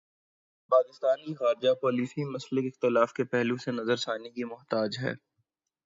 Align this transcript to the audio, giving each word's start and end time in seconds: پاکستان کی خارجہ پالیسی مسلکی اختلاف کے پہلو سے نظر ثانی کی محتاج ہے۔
پاکستان 0.71 1.17
کی 1.25 1.33
خارجہ 1.35 1.73
پالیسی 1.81 2.23
مسلکی 2.25 2.67
اختلاف 2.67 3.13
کے 3.13 3.23
پہلو 3.23 3.57
سے 3.57 3.71
نظر 3.71 3.95
ثانی 3.97 4.29
کی 4.29 4.43
محتاج 4.43 4.97
ہے۔ 5.01 5.13